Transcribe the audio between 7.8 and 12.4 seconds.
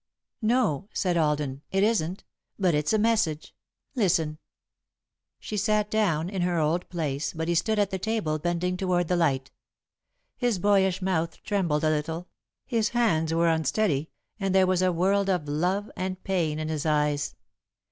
the table, bending toward the light. His boyish mouth trembled a little,